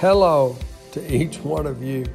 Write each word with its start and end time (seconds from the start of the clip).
Hello 0.00 0.56
to 0.92 1.12
each 1.12 1.38
one 1.38 1.66
of 1.66 1.82
you, 1.82 2.06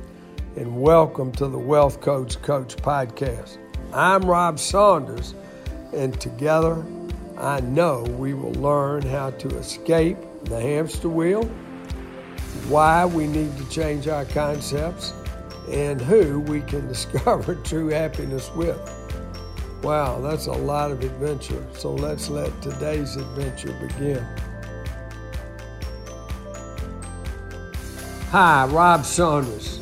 and 0.56 0.82
welcome 0.82 1.34
to 1.34 1.50
the 1.50 1.58
Wealth 1.58 2.00
Coach 2.00 2.42
Coach 2.42 2.78
podcast. 2.78 3.58
I'm 3.92 4.22
Rob 4.22 4.58
Saunders, 4.58 5.36
and 5.94 6.18
together 6.22 6.82
I 7.38 7.60
know 7.60 8.04
we 8.18 8.36
will 8.36 8.54
learn 8.54 9.02
how 9.02 9.32
to 9.32 9.58
escape 9.58 10.16
the 10.46 10.62
hamster 10.62 11.10
wheel, 11.10 11.44
why 12.70 13.04
we 13.04 13.28
need 13.28 13.58
to 13.58 13.70
change 13.70 14.08
our 14.08 14.24
concepts, 14.24 15.12
and 15.70 16.00
who 16.00 16.40
we 16.40 16.62
can 16.62 16.88
discover 16.94 17.56
true 17.66 17.90
happiness 17.90 18.50
with. 18.56 18.80
Wow, 19.84 20.22
that's 20.22 20.46
a 20.46 20.54
lot 20.54 20.92
of 20.92 21.04
adventure. 21.04 21.68
So 21.74 21.94
let's 21.94 22.30
let 22.30 22.62
today's 22.62 23.18
adventure 23.18 23.74
begin. 23.74 24.26
Hi, 28.34 28.66
Rob 28.66 29.06
Saunders. 29.06 29.80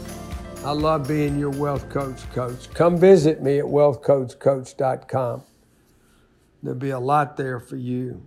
I 0.65 0.71
love 0.71 1.07
being 1.07 1.39
your 1.39 1.51
wealth 1.51 1.87
coach 1.87 2.29
coach. 2.33 2.69
Come 2.73 2.97
visit 2.97 3.41
me 3.41 3.59
at 3.59 3.63
wealthcoachcoach.com. 3.63 5.43
There'll 6.61 6.77
be 6.77 6.89
a 6.89 6.99
lot 6.99 7.37
there 7.37 7.61
for 7.61 7.77
you. 7.77 8.25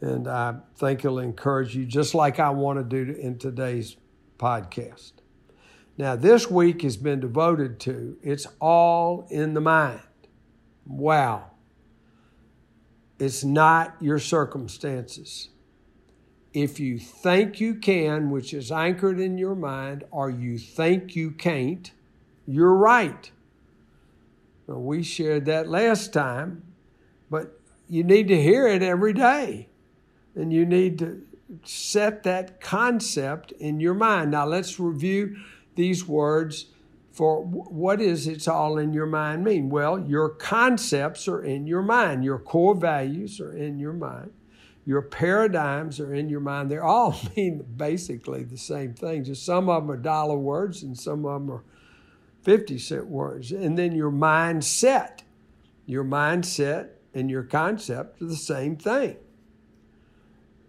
And 0.00 0.28
I 0.28 0.54
think 0.76 1.04
it'll 1.04 1.18
encourage 1.18 1.74
you, 1.74 1.84
just 1.84 2.14
like 2.14 2.38
I 2.38 2.50
want 2.50 2.78
to 2.78 2.84
do 2.84 3.12
in 3.18 3.36
today's 3.36 3.96
podcast. 4.38 5.14
Now, 5.98 6.14
this 6.14 6.48
week 6.48 6.82
has 6.82 6.96
been 6.96 7.18
devoted 7.18 7.80
to 7.80 8.16
it's 8.22 8.46
all 8.60 9.26
in 9.32 9.54
the 9.54 9.60
mind. 9.60 9.98
Wow. 10.86 11.50
It's 13.18 13.42
not 13.42 13.96
your 14.00 14.20
circumstances. 14.20 15.48
If 16.54 16.80
you 16.80 16.98
think 16.98 17.60
you 17.60 17.74
can, 17.74 18.30
which 18.30 18.54
is 18.54 18.72
anchored 18.72 19.20
in 19.20 19.36
your 19.36 19.54
mind, 19.54 20.04
or 20.10 20.30
you 20.30 20.56
think 20.56 21.14
you 21.14 21.32
can't, 21.32 21.90
you're 22.46 22.74
right. 22.74 23.30
Well, 24.66 24.80
we 24.80 25.02
shared 25.02 25.44
that 25.46 25.68
last 25.68 26.12
time, 26.12 26.62
but 27.28 27.60
you 27.88 28.04
need 28.04 28.28
to 28.28 28.40
hear 28.40 28.66
it 28.66 28.82
every 28.82 29.12
day. 29.12 29.68
And 30.34 30.52
you 30.52 30.64
need 30.64 30.98
to 31.00 31.22
set 31.64 32.22
that 32.22 32.60
concept 32.60 33.52
in 33.52 33.80
your 33.80 33.94
mind. 33.94 34.30
Now, 34.30 34.46
let's 34.46 34.80
review 34.80 35.36
these 35.74 36.06
words 36.06 36.66
for 37.14 37.44
what 37.44 38.00
is 38.00 38.26
it's 38.26 38.48
all 38.48 38.76
in 38.76 38.92
your 38.92 39.06
mind 39.06 39.44
mean? 39.44 39.70
Well, 39.70 40.00
your 40.00 40.30
concepts 40.30 41.28
are 41.28 41.42
in 41.42 41.66
your 41.66 41.82
mind, 41.82 42.24
your 42.24 42.40
core 42.40 42.74
values 42.74 43.40
are 43.40 43.52
in 43.52 43.78
your 43.78 43.92
mind, 43.92 44.32
your 44.86 45.02
paradigms 45.02 45.98
are 45.98 46.14
in 46.14 46.28
your 46.28 46.40
mind. 46.40 46.70
They 46.70 46.78
all 46.78 47.18
mean 47.36 47.64
basically 47.76 48.44
the 48.44 48.58
same 48.58 48.94
thing. 48.94 49.24
Just 49.24 49.44
some 49.44 49.68
of 49.68 49.82
them 49.82 49.90
are 49.90 49.96
dollar 49.96 50.36
words 50.36 50.82
and 50.82 50.98
some 50.98 51.24
of 51.24 51.40
them 51.40 51.50
are 51.50 51.64
50 52.42 52.78
cent 52.78 53.06
words. 53.06 53.52
And 53.52 53.78
then 53.78 53.92
your 53.92 54.10
mindset, 54.10 55.20
your 55.86 56.04
mindset 56.04 56.90
and 57.14 57.30
your 57.30 57.42
concept 57.42 58.20
are 58.20 58.26
the 58.26 58.36
same 58.36 58.76
thing. 58.76 59.16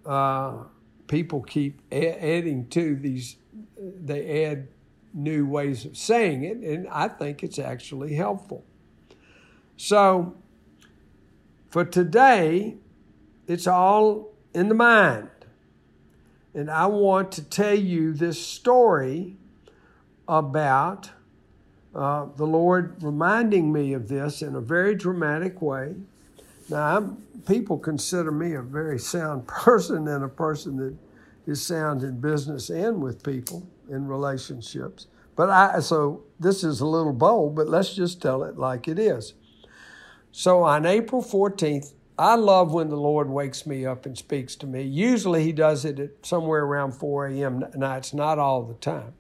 Uh, 0.05 0.63
people 1.07 1.41
keep 1.41 1.81
a- 1.91 2.38
adding 2.38 2.67
to 2.67 2.95
these, 2.95 3.35
they 3.77 4.45
add 4.45 4.67
new 5.13 5.45
ways 5.45 5.85
of 5.85 5.97
saying 5.97 6.44
it, 6.44 6.57
and 6.57 6.88
I 6.89 7.07
think 7.07 7.44
it's 7.44 7.57
actually 7.57 8.16
helpful. 8.16 8.63
So, 9.77 10.35
for 11.69 11.83
today, 11.83 12.77
it's 13.47 13.67
all 13.67 14.33
in 14.53 14.69
the 14.69 14.75
mind. 14.75 15.29
And 16.53 16.71
I 16.71 16.85
want 16.88 17.31
to 17.33 17.43
tell 17.43 17.75
you 17.75 18.13
this 18.13 18.43
story 18.43 19.35
about 20.27 21.11
uh, 21.93 22.27
the 22.35 22.45
Lord 22.45 23.01
reminding 23.03 23.72
me 23.72 23.94
of 23.94 24.07
this 24.07 24.41
in 24.41 24.56
a 24.56 24.61
very 24.61 24.95
dramatic 24.95 25.61
way. 25.61 25.95
Now, 26.69 26.97
I'm, 26.97 27.17
people 27.47 27.78
consider 27.78 28.31
me 28.31 28.53
a 28.53 28.61
very 28.61 29.00
sound 29.00 29.47
person 29.47 30.07
and 30.07 30.23
a 30.23 30.29
person 30.29 30.77
that 30.77 30.95
is 31.45 31.66
sound 31.66 32.03
in 32.03 32.19
business 32.19 32.69
and 32.69 33.01
with 33.01 33.23
people 33.23 33.67
in 33.89 34.07
relationships. 34.07 35.07
But 35.35 35.50
I 35.50 35.79
so 35.79 36.23
this 36.39 36.63
is 36.63 36.79
a 36.79 36.85
little 36.85 37.13
bold, 37.13 37.56
but 37.56 37.67
let's 37.67 37.94
just 37.94 38.22
tell 38.22 38.44
it 38.44 38.57
like 38.57 38.88
it 38.88 38.97
is. 38.97 39.33
So 40.31 40.63
on 40.63 40.85
April 40.85 41.22
14th, 41.22 41.94
I 42.17 42.35
love 42.35 42.71
when 42.71 42.89
the 42.89 42.97
Lord 42.97 43.29
wakes 43.29 43.65
me 43.65 43.85
up 43.85 44.05
and 44.05 44.17
speaks 44.17 44.55
to 44.57 44.67
me. 44.67 44.83
Usually 44.83 45.43
he 45.43 45.51
does 45.51 45.83
it 45.83 45.99
at 45.99 46.11
somewhere 46.25 46.63
around 46.63 46.93
4 46.93 47.27
a.m. 47.27 47.65
nights, 47.75 48.13
not 48.13 48.39
all 48.39 48.63
the 48.63 48.75
time. 48.75 49.13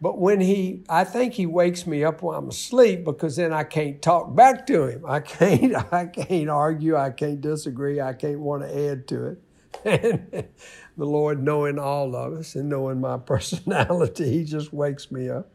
But 0.00 0.18
when 0.18 0.40
he, 0.40 0.82
I 0.88 1.04
think 1.04 1.34
he 1.34 1.44
wakes 1.44 1.86
me 1.86 2.02
up 2.04 2.22
while 2.22 2.38
I'm 2.38 2.48
asleep 2.48 3.04
because 3.04 3.36
then 3.36 3.52
I 3.52 3.64
can't 3.64 4.00
talk 4.00 4.34
back 4.34 4.66
to 4.68 4.86
him. 4.86 5.04
I 5.06 5.20
can't, 5.20 5.76
I 5.92 6.06
can't 6.06 6.48
argue. 6.48 6.96
I 6.96 7.10
can't 7.10 7.40
disagree. 7.40 8.00
I 8.00 8.14
can't 8.14 8.40
want 8.40 8.62
to 8.62 8.90
add 8.90 9.06
to 9.08 9.26
it. 9.26 9.42
And 9.84 10.48
the 10.96 11.04
Lord 11.04 11.42
knowing 11.42 11.78
all 11.78 12.16
of 12.16 12.32
us 12.32 12.54
and 12.54 12.68
knowing 12.68 13.00
my 13.00 13.18
personality, 13.18 14.30
He 14.30 14.44
just 14.44 14.72
wakes 14.72 15.10
me 15.10 15.28
up. 15.28 15.50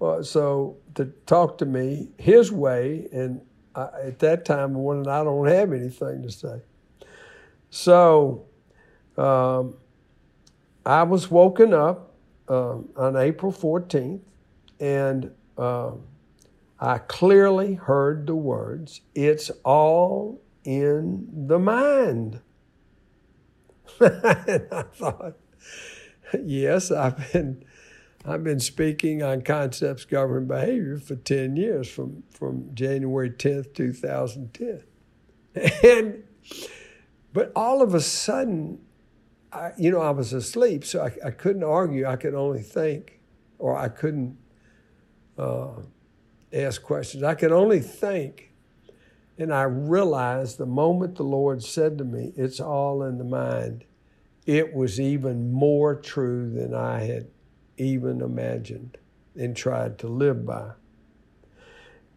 Uh, 0.00 0.22
so 0.22 0.76
to 0.96 1.06
talk 1.26 1.58
to 1.58 1.64
me 1.64 2.08
His 2.18 2.50
way, 2.50 3.08
and 3.12 3.40
I, 3.74 3.88
at 4.04 4.18
that 4.20 4.44
time 4.44 4.74
when 4.74 5.06
I 5.08 5.24
don't 5.24 5.46
have 5.46 5.72
anything 5.72 6.22
to 6.22 6.30
say. 6.30 6.60
So 7.70 8.46
um, 9.16 9.74
I 10.86 11.02
was 11.02 11.30
woken 11.30 11.74
up 11.74 12.14
um, 12.48 12.88
on 12.96 13.16
April 13.16 13.52
14th, 13.52 14.20
and 14.80 15.30
um, 15.56 16.02
I 16.78 16.98
clearly 16.98 17.74
heard 17.74 18.26
the 18.26 18.34
words, 18.34 19.00
It's 19.14 19.50
all 19.64 20.40
in 20.64 21.46
the 21.46 21.58
mind. 21.58 22.40
and 24.00 24.66
I 24.72 24.82
thought, 24.82 25.34
yes, 26.42 26.90
I've 26.90 27.32
been 27.32 27.64
I've 28.26 28.42
been 28.42 28.60
speaking 28.60 29.22
on 29.22 29.42
concepts 29.42 30.06
governing 30.06 30.48
behavior 30.48 30.98
for 30.98 31.14
10 31.14 31.56
years 31.56 31.90
from, 31.90 32.22
from 32.30 32.70
January 32.74 33.30
10th, 33.30 33.74
2010. 33.74 34.82
And 35.84 36.24
but 37.32 37.52
all 37.54 37.82
of 37.82 37.94
a 37.94 38.00
sudden, 38.00 38.80
I, 39.52 39.72
you 39.76 39.90
know, 39.90 40.00
I 40.00 40.10
was 40.10 40.32
asleep, 40.32 40.84
so 40.84 41.02
I, 41.02 41.28
I 41.28 41.30
couldn't 41.32 41.64
argue. 41.64 42.06
I 42.06 42.16
could 42.16 42.34
only 42.34 42.62
think, 42.62 43.20
or 43.58 43.76
I 43.76 43.88
couldn't 43.88 44.38
uh, 45.36 45.82
ask 46.52 46.82
questions. 46.82 47.22
I 47.22 47.34
could 47.34 47.52
only 47.52 47.80
think. 47.80 48.52
And 49.36 49.52
I 49.52 49.64
realized 49.64 50.58
the 50.58 50.66
moment 50.66 51.16
the 51.16 51.24
Lord 51.24 51.62
said 51.62 51.98
to 51.98 52.04
me, 52.04 52.32
It's 52.36 52.60
all 52.60 53.02
in 53.02 53.18
the 53.18 53.24
mind, 53.24 53.84
it 54.46 54.72
was 54.72 55.00
even 55.00 55.52
more 55.52 55.96
true 55.96 56.50
than 56.50 56.72
I 56.72 57.00
had 57.04 57.33
even 57.76 58.20
imagined 58.20 58.98
and 59.36 59.56
tried 59.56 59.98
to 59.98 60.08
live 60.08 60.46
by. 60.46 60.72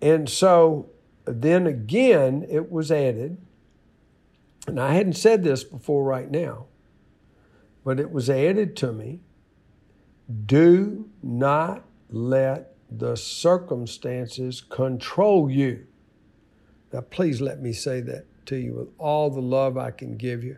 And 0.01 0.29
so 0.29 0.90
then 1.25 1.68
again, 1.68 2.45
it 2.50 2.72
was 2.72 2.91
added, 2.91 3.38
and 4.67 4.79
I 4.79 4.94
hadn't 4.94 5.13
said 5.13 5.44
this 5.44 5.63
before 5.63 6.03
right 6.03 6.29
now, 6.29 6.66
but 7.84 8.00
it 8.00 8.12
was 8.12 8.29
added 8.29 8.75
to 8.78 8.91
me 8.91 9.22
do 10.46 11.09
not 11.23 11.85
let 12.09 12.75
the 12.90 13.16
circumstances 13.16 14.62
control 14.62 15.50
you. 15.50 15.85
Now, 16.91 17.01
please 17.01 17.41
let 17.41 17.62
me 17.62 17.73
say 17.73 18.01
that 18.01 18.25
to 18.47 18.57
you 18.57 18.73
with 18.73 18.90
all 18.97 19.29
the 19.29 19.41
love 19.41 19.78
I 19.78 19.91
can 19.91 20.17
give 20.17 20.44
you, 20.44 20.57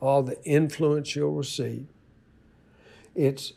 all 0.00 0.22
the 0.22 0.42
influence 0.44 1.14
you'll 1.16 1.32
receive. 1.32 1.86
It's 3.14 3.54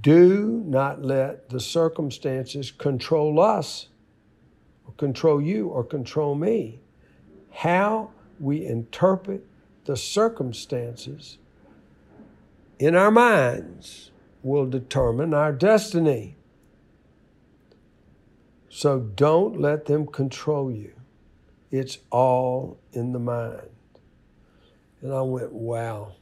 do 0.00 0.62
not 0.66 1.04
let 1.04 1.48
the 1.48 1.60
circumstances 1.60 2.70
control 2.70 3.40
us, 3.40 3.88
or 4.86 4.92
control 4.94 5.40
you, 5.40 5.68
or 5.68 5.84
control 5.84 6.34
me. 6.34 6.80
How 7.50 8.10
we 8.40 8.66
interpret 8.66 9.46
the 9.84 9.96
circumstances 9.96 11.38
in 12.78 12.96
our 12.96 13.10
minds 13.10 14.10
will 14.42 14.66
determine 14.66 15.32
our 15.34 15.52
destiny. 15.52 16.36
So 18.68 18.98
don't 19.00 19.60
let 19.60 19.86
them 19.86 20.06
control 20.06 20.72
you. 20.72 20.94
It's 21.70 21.98
all 22.10 22.78
in 22.92 23.12
the 23.12 23.18
mind. 23.18 23.68
And 25.00 25.12
I 25.12 25.22
went, 25.22 25.52
wow. 25.52 26.12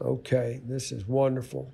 Okay, 0.00 0.60
this 0.64 0.92
is 0.92 1.06
wonderful. 1.06 1.72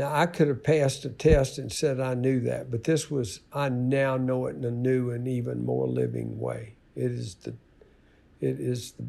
Now, 0.00 0.12
I 0.14 0.24
could 0.24 0.48
have 0.48 0.62
passed 0.62 1.04
a 1.04 1.10
test 1.10 1.58
and 1.58 1.70
said 1.70 2.00
I 2.00 2.14
knew 2.14 2.40
that, 2.40 2.70
but 2.70 2.84
this 2.84 3.10
was, 3.10 3.40
I 3.52 3.68
now 3.68 4.16
know 4.16 4.46
it 4.46 4.56
in 4.56 4.64
a 4.64 4.70
new 4.70 5.10
and 5.10 5.28
even 5.28 5.66
more 5.66 5.86
living 5.86 6.40
way. 6.40 6.76
It 6.96 7.10
is 7.10 7.34
the, 7.34 7.50
it 8.40 8.58
is 8.58 8.92
the 8.92 9.04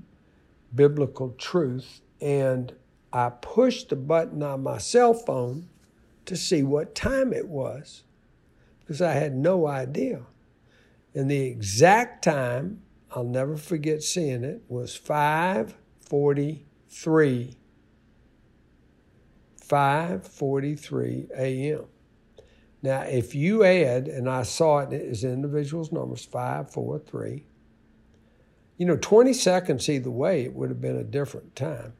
biblical 0.76 1.30
truth. 1.38 2.02
And 2.20 2.74
I 3.14 3.30
pushed 3.30 3.88
the 3.88 3.96
button 3.96 4.44
on 4.44 4.64
my 4.64 4.80
cell 4.80 5.14
phone 5.14 5.70
to 6.26 6.36
see 6.36 6.62
what 6.62 6.94
time 6.94 7.32
it 7.32 7.48
was 7.48 8.04
because 8.82 9.02
I 9.02 9.14
had 9.14 9.34
no 9.34 9.68
idea. 9.68 10.24
And 11.16 11.32
the 11.32 11.44
exact 11.44 12.26
time, 12.26 12.82
I'll 13.16 13.24
never 13.24 13.56
forget 13.56 14.04
seeing 14.04 14.44
it, 14.44 14.62
was 14.68 15.00
5:43 15.00 17.56
5:43 19.72 21.30
a.m. 21.38 21.86
Now, 22.84 23.02
if 23.02 23.34
you 23.34 23.64
add, 23.64 24.08
and 24.08 24.30
I 24.30 24.44
saw 24.44 24.80
it 24.80 24.92
as 24.92 25.24
individuals 25.24 25.92
numbers, 25.92 26.26
543, 26.26 27.46
you 28.78 28.86
know, 28.86 28.98
20 28.98 29.34
seconds 29.34 29.88
either 29.88 30.10
way, 30.10 30.44
it 30.44 30.54
would 30.54 30.70
have 30.70 30.82
been 30.82 30.98
a 30.98 31.04
different 31.04 31.56
time. 31.56 31.94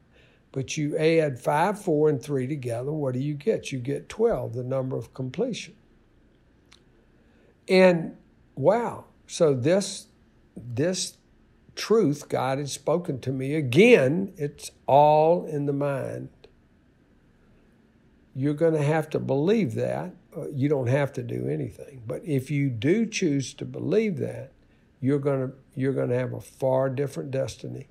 But 0.50 0.76
you 0.76 0.98
add 0.98 1.38
5, 1.38 1.80
4, 1.80 2.08
and 2.10 2.22
3 2.22 2.46
together, 2.46 2.92
what 2.92 3.14
do 3.14 3.20
you 3.20 3.34
get? 3.34 3.72
You 3.72 3.78
get 3.78 4.08
12, 4.08 4.52
the 4.52 4.64
number 4.64 4.96
of 4.96 5.14
completion. 5.14 5.74
And 7.68 8.16
wow, 8.54 9.04
so 9.26 9.54
this 9.54 10.08
this 10.56 11.16
truth 11.74 12.28
God 12.28 12.58
had 12.58 12.68
spoken 12.68 13.20
to 13.20 13.32
me 13.32 13.54
again, 13.54 14.34
it's 14.36 14.72
all 14.86 15.46
in 15.46 15.64
the 15.64 15.72
mind. 15.72 16.28
You're 18.34 18.54
going 18.54 18.74
to 18.74 18.82
have 18.82 19.10
to 19.10 19.18
believe 19.18 19.74
that. 19.74 20.14
Uh, 20.34 20.48
you 20.48 20.68
don't 20.68 20.86
have 20.86 21.12
to 21.12 21.22
do 21.22 21.46
anything, 21.48 22.02
but 22.06 22.22
if 22.24 22.50
you 22.50 22.70
do 22.70 23.04
choose 23.04 23.52
to 23.52 23.66
believe 23.66 24.16
that, 24.18 24.52
you're 25.00 25.18
going 25.18 25.48
to 25.48 25.54
you're 25.74 25.92
going 25.92 26.08
to 26.08 26.18
have 26.18 26.32
a 26.32 26.40
far 26.40 26.88
different 26.88 27.30
destiny. 27.30 27.88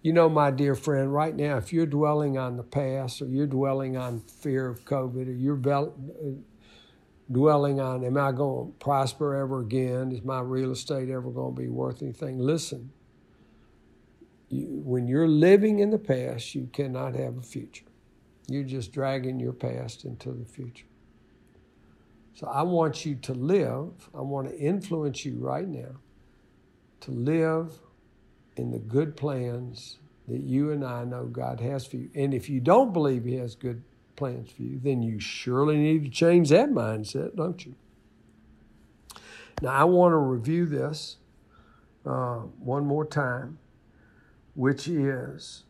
You 0.00 0.12
know, 0.12 0.28
my 0.28 0.50
dear 0.50 0.74
friend, 0.74 1.12
right 1.12 1.34
now, 1.34 1.56
if 1.56 1.72
you're 1.72 1.86
dwelling 1.86 2.36
on 2.38 2.56
the 2.56 2.62
past 2.62 3.22
or 3.22 3.26
you're 3.26 3.46
dwelling 3.46 3.96
on 3.96 4.20
fear 4.20 4.68
of 4.68 4.84
COVID 4.84 5.28
or 5.28 5.32
you're 5.32 5.56
dwelling 7.30 7.80
on, 7.80 8.04
am 8.04 8.18
I 8.18 8.32
going 8.32 8.72
to 8.72 8.78
prosper 8.78 9.34
ever 9.34 9.60
again? 9.60 10.12
Is 10.12 10.22
my 10.22 10.40
real 10.40 10.72
estate 10.72 11.08
ever 11.08 11.30
going 11.30 11.54
to 11.54 11.60
be 11.60 11.68
worth 11.68 12.02
anything? 12.02 12.38
Listen, 12.38 12.92
you, 14.50 14.66
when 14.84 15.06
you're 15.06 15.28
living 15.28 15.78
in 15.78 15.90
the 15.90 15.98
past, 15.98 16.54
you 16.54 16.68
cannot 16.72 17.14
have 17.14 17.38
a 17.38 17.42
future. 17.42 17.86
You're 18.48 18.64
just 18.64 18.92
dragging 18.92 19.40
your 19.40 19.52
past 19.52 20.04
into 20.04 20.32
the 20.32 20.44
future. 20.44 20.86
So 22.34 22.48
I 22.48 22.62
want 22.62 23.06
you 23.06 23.14
to 23.16 23.32
live, 23.32 24.10
I 24.14 24.20
want 24.20 24.48
to 24.48 24.58
influence 24.58 25.24
you 25.24 25.36
right 25.38 25.66
now 25.66 25.96
to 27.00 27.10
live 27.10 27.72
in 28.56 28.70
the 28.70 28.78
good 28.78 29.16
plans 29.16 29.98
that 30.28 30.40
you 30.40 30.72
and 30.72 30.84
I 30.84 31.04
know 31.04 31.26
God 31.26 31.60
has 31.60 31.86
for 31.86 31.96
you. 31.96 32.10
And 32.14 32.34
if 32.34 32.48
you 32.48 32.60
don't 32.60 32.92
believe 32.92 33.24
He 33.24 33.36
has 33.36 33.54
good 33.54 33.82
plans 34.16 34.50
for 34.50 34.62
you, 34.62 34.80
then 34.82 35.02
you 35.02 35.20
surely 35.20 35.76
need 35.76 36.04
to 36.04 36.10
change 36.10 36.48
that 36.50 36.70
mindset, 36.70 37.36
don't 37.36 37.64
you? 37.64 37.74
Now, 39.62 39.70
I 39.70 39.84
want 39.84 40.12
to 40.12 40.16
review 40.16 40.66
this 40.66 41.16
uh, 42.04 42.38
one 42.58 42.86
more 42.86 43.04
time, 43.04 43.58
which 44.54 44.88
is 44.88 45.64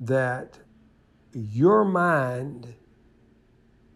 that 0.00 0.58
your 1.34 1.84
mind, 1.84 2.74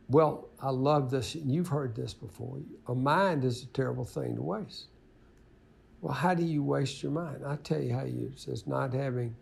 well, 0.09 0.49
I 0.61 0.71
love 0.71 1.11
this, 1.11 1.35
and 1.35 1.53
you've 1.53 1.69
heard 1.69 1.95
this 1.95 2.15
before. 2.15 2.59
A 2.89 2.95
mind 2.95 3.45
is 3.45 3.63
a 3.63 3.67
terrible 3.67 4.05
thing 4.05 4.37
to 4.37 4.43
waste. 4.43 4.87
Well, 6.01 6.15
how 6.15 6.35
do 6.35 6.45
you 6.45 6.63
waste 6.63 7.03
your 7.03 7.13
mind? 7.13 7.45
I 7.47 7.57
tell 7.57 7.81
you 7.81 7.93
how 7.93 8.05
you 8.05 8.33
it's 8.35 8.67
not 8.67 8.93
having 8.93 9.35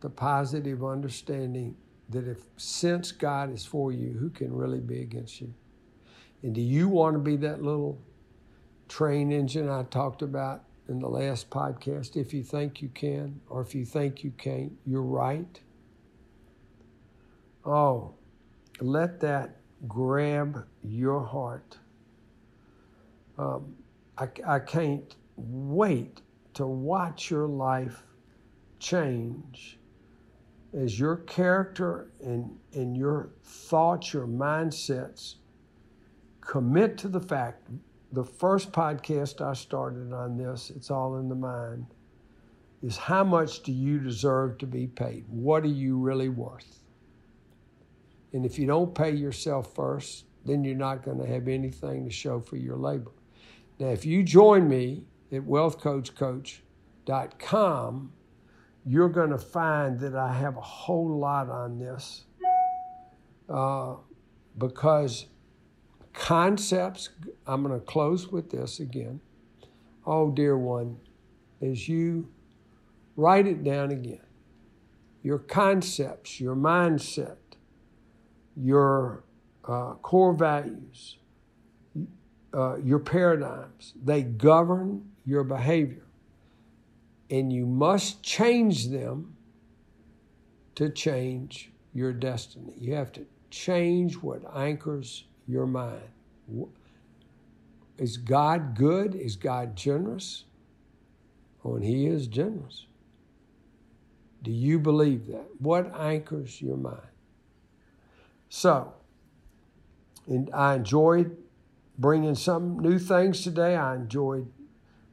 the 0.00 0.10
positive 0.10 0.84
understanding 0.84 1.76
that 2.10 2.26
if 2.28 2.38
since 2.56 3.12
God 3.12 3.52
is 3.52 3.64
for 3.64 3.92
you, 3.92 4.12
who 4.18 4.28
can 4.28 4.52
really 4.52 4.80
be 4.80 5.00
against 5.00 5.40
you? 5.40 5.54
And 6.42 6.54
do 6.54 6.60
you 6.60 6.88
want 6.88 7.14
to 7.14 7.18
be 7.18 7.36
that 7.36 7.62
little 7.62 7.98
train 8.88 9.32
engine 9.32 9.70
I 9.70 9.84
talked 9.84 10.20
about 10.20 10.64
in 10.88 10.98
the 10.98 11.08
last 11.08 11.48
podcast? 11.48 12.16
If 12.16 12.34
you 12.34 12.42
think 12.42 12.82
you 12.82 12.88
can, 12.88 13.40
or 13.48 13.62
if 13.62 13.74
you 13.74 13.84
think 13.84 14.22
you 14.22 14.32
can't, 14.36 14.72
you're 14.84 15.00
right. 15.00 15.60
Oh, 17.64 18.14
let 18.80 19.20
that 19.20 19.56
grab 19.88 20.66
your 20.82 21.24
heart. 21.24 21.78
Um, 23.38 23.74
I, 24.18 24.28
I 24.46 24.58
can't 24.58 25.14
wait 25.36 26.20
to 26.54 26.66
watch 26.66 27.30
your 27.30 27.46
life 27.46 28.02
change 28.78 29.78
as 30.74 30.98
your 30.98 31.16
character 31.16 32.10
and, 32.22 32.56
and 32.72 32.96
your 32.96 33.30
thoughts, 33.42 34.12
your 34.12 34.26
mindsets 34.26 35.36
commit 36.40 36.98
to 36.98 37.08
the 37.08 37.20
fact. 37.20 37.68
The 38.12 38.24
first 38.24 38.72
podcast 38.72 39.40
I 39.40 39.54
started 39.54 40.12
on 40.12 40.36
this, 40.36 40.70
It's 40.70 40.90
All 40.90 41.16
in 41.16 41.28
the 41.28 41.34
Mind, 41.34 41.86
is 42.82 42.96
how 42.96 43.24
much 43.24 43.62
do 43.62 43.72
you 43.72 43.98
deserve 43.98 44.58
to 44.58 44.66
be 44.66 44.86
paid? 44.86 45.24
What 45.28 45.64
are 45.64 45.68
you 45.68 45.96
really 45.96 46.28
worth? 46.28 46.83
And 48.34 48.44
if 48.44 48.58
you 48.58 48.66
don't 48.66 48.94
pay 48.94 49.12
yourself 49.12 49.74
first, 49.74 50.26
then 50.44 50.62
you're 50.64 50.76
not 50.76 51.02
going 51.04 51.18
to 51.18 51.26
have 51.26 51.46
anything 51.48 52.04
to 52.04 52.10
show 52.10 52.40
for 52.40 52.56
your 52.56 52.76
labor. 52.76 53.12
Now, 53.78 53.86
if 53.88 54.04
you 54.04 54.22
join 54.24 54.68
me 54.68 55.04
at 55.32 55.42
wealthcoachcoach.com, 55.42 58.12
you're 58.86 59.08
going 59.08 59.30
to 59.30 59.38
find 59.38 59.98
that 60.00 60.14
I 60.16 60.34
have 60.34 60.56
a 60.56 60.60
whole 60.60 61.18
lot 61.18 61.48
on 61.48 61.78
this 61.78 62.24
uh, 63.48 63.94
because 64.58 65.26
concepts, 66.12 67.10
I'm 67.46 67.62
going 67.62 67.78
to 67.78 67.86
close 67.86 68.26
with 68.28 68.50
this 68.50 68.80
again. 68.80 69.20
Oh, 70.06 70.30
dear 70.30 70.58
one, 70.58 70.98
as 71.62 71.88
you 71.88 72.28
write 73.16 73.46
it 73.46 73.62
down 73.62 73.92
again, 73.92 74.26
your 75.22 75.38
concepts, 75.38 76.40
your 76.40 76.56
mindset, 76.56 77.36
your 78.56 79.24
uh, 79.66 79.94
core 79.94 80.34
values, 80.34 81.18
uh, 82.52 82.76
your 82.76 82.98
paradigms, 82.98 83.94
they 84.02 84.22
govern 84.22 85.10
your 85.24 85.44
behavior. 85.44 86.06
And 87.30 87.52
you 87.52 87.66
must 87.66 88.22
change 88.22 88.88
them 88.88 89.36
to 90.74 90.90
change 90.90 91.70
your 91.94 92.12
destiny. 92.12 92.74
You 92.78 92.94
have 92.94 93.12
to 93.12 93.26
change 93.50 94.16
what 94.16 94.42
anchors 94.54 95.24
your 95.46 95.66
mind. 95.66 96.02
Is 97.98 98.16
God 98.16 98.74
good? 98.76 99.14
Is 99.14 99.36
God 99.36 99.76
generous? 99.76 100.44
Oh, 101.64 101.76
and 101.76 101.84
He 101.84 102.06
is 102.06 102.26
generous. 102.26 102.86
Do 104.42 104.50
you 104.50 104.78
believe 104.78 105.26
that? 105.28 105.46
What 105.58 105.92
anchors 105.98 106.60
your 106.60 106.76
mind? 106.76 106.98
So, 108.56 108.92
and 110.28 110.48
I 110.54 110.76
enjoyed 110.76 111.36
bringing 111.98 112.36
some 112.36 112.78
new 112.78 113.00
things 113.00 113.42
today. 113.42 113.74
I 113.74 113.96
enjoyed 113.96 114.46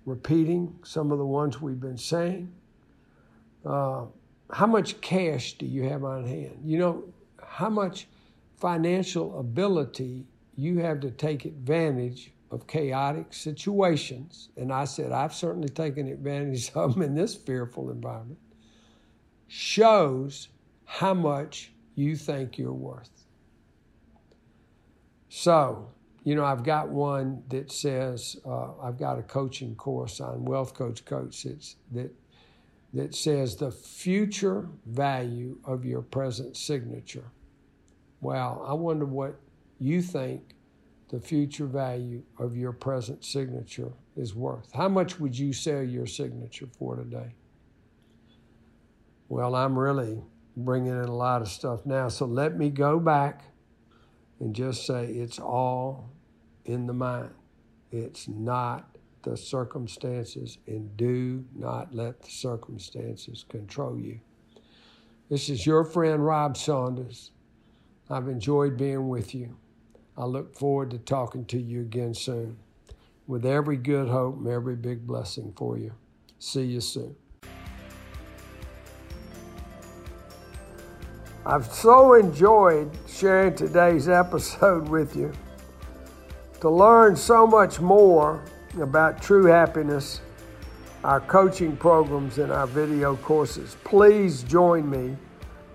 repeating 0.05 0.77
some 0.83 1.11
of 1.11 1.17
the 1.17 1.25
ones 1.25 1.59
we've 1.59 1.79
been 1.79 1.97
saying. 1.97 2.53
Uh, 3.65 4.05
how 4.53 4.67
much 4.67 5.01
cash 5.01 5.57
do 5.57 5.65
you 5.65 5.89
have 5.89 6.03
on 6.03 6.27
hand? 6.27 6.59
You 6.63 6.77
know, 6.77 7.03
how 7.43 7.71
much 7.71 8.07
financial 8.57 9.39
ability 9.39 10.27
you 10.55 10.77
have 10.77 10.99
to 10.99 11.09
take 11.09 11.45
advantage 11.45 12.33
of 12.51 12.67
chaotic 12.67 13.33
situations. 13.33 14.49
And 14.55 14.71
I 14.71 14.85
said, 14.85 15.11
I've 15.11 15.33
certainly 15.33 15.69
taken 15.69 16.07
advantage 16.07 16.71
of 16.75 16.93
them 16.93 17.01
in 17.01 17.15
this 17.15 17.33
fearful 17.33 17.89
environment. 17.89 18.37
Shows 19.47 20.49
how 20.85 21.15
much 21.15 21.71
you 21.95 22.15
think 22.15 22.59
you're 22.59 22.71
worth. 22.71 23.20
So, 25.33 25.87
you 26.25 26.35
know, 26.35 26.43
I've 26.43 26.61
got 26.61 26.89
one 26.89 27.41
that 27.47 27.71
says 27.71 28.35
uh, 28.45 28.73
I've 28.83 28.99
got 28.99 29.17
a 29.17 29.23
coaching 29.23 29.75
course 29.75 30.19
on 30.19 30.43
Wealth 30.43 30.73
Coach 30.73 31.05
Coach 31.05 31.43
that's, 31.43 31.77
that 31.93 32.13
that 32.93 33.15
says 33.15 33.55
the 33.55 33.71
future 33.71 34.67
value 34.85 35.57
of 35.63 35.85
your 35.85 36.01
present 36.01 36.57
signature. 36.57 37.31
Well, 38.19 38.61
I 38.67 38.73
wonder 38.73 39.05
what 39.05 39.39
you 39.79 40.01
think 40.01 40.55
the 41.07 41.21
future 41.21 41.65
value 41.65 42.23
of 42.37 42.57
your 42.57 42.73
present 42.73 43.23
signature 43.23 43.93
is 44.17 44.35
worth. 44.35 44.69
How 44.73 44.89
much 44.89 45.17
would 45.17 45.39
you 45.39 45.53
sell 45.53 45.81
your 45.81 46.07
signature 46.07 46.67
for 46.77 46.97
today? 46.97 47.35
Well, 49.29 49.55
I'm 49.55 49.79
really 49.79 50.21
bringing 50.57 50.91
in 50.91 51.05
a 51.05 51.15
lot 51.15 51.41
of 51.41 51.47
stuff 51.47 51.85
now, 51.85 52.09
so 52.09 52.25
let 52.25 52.57
me 52.57 52.69
go 52.69 52.99
back 52.99 53.45
and 54.41 54.55
just 54.55 54.87
say 54.87 55.05
it's 55.05 55.39
all 55.39 56.09
in 56.65 56.87
the 56.87 56.93
mind. 56.93 57.29
It's 57.91 58.27
not 58.27 58.97
the 59.21 59.37
circumstances, 59.37 60.57
and 60.65 60.97
do 60.97 61.45
not 61.55 61.93
let 61.93 62.23
the 62.23 62.31
circumstances 62.31 63.45
control 63.47 63.99
you. 63.99 64.19
This 65.29 65.47
is 65.47 65.65
your 65.65 65.85
friend 65.85 66.25
Rob 66.25 66.57
Saunders. 66.57 67.31
I've 68.09 68.27
enjoyed 68.27 68.77
being 68.77 69.09
with 69.09 69.35
you. 69.35 69.55
I 70.17 70.25
look 70.25 70.55
forward 70.55 70.89
to 70.91 70.97
talking 70.97 71.45
to 71.45 71.59
you 71.59 71.81
again 71.81 72.15
soon. 72.15 72.57
With 73.27 73.45
every 73.45 73.77
good 73.77 74.09
hope 74.09 74.37
and 74.37 74.47
every 74.47 74.75
big 74.75 75.05
blessing 75.05 75.53
for 75.55 75.77
you. 75.77 75.93
See 76.39 76.63
you 76.63 76.81
soon. 76.81 77.15
I've 81.51 81.71
so 81.73 82.13
enjoyed 82.13 82.89
sharing 83.09 83.55
today's 83.55 84.07
episode 84.07 84.87
with 84.89 85.17
you. 85.17 85.33
To 86.61 86.69
learn 86.69 87.17
so 87.17 87.45
much 87.45 87.81
more 87.81 88.41
about 88.79 89.21
true 89.21 89.47
happiness, 89.47 90.21
our 91.03 91.19
coaching 91.19 91.75
programs, 91.75 92.37
and 92.37 92.53
our 92.53 92.67
video 92.67 93.17
courses, 93.17 93.75
please 93.83 94.43
join 94.43 94.89
me 94.89 95.17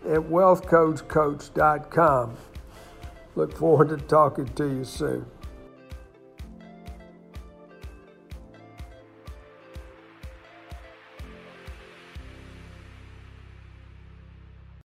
at 0.07 0.21
wealthcoachcoach.com. 0.21 2.37
Look 3.35 3.55
forward 3.55 3.91
to 3.91 3.99
talking 3.99 4.47
to 4.47 4.65
you 4.65 4.83
soon. 4.83 5.27